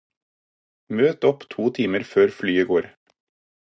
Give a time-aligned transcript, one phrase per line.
[1.01, 2.93] Møt opp to timer før flyet går.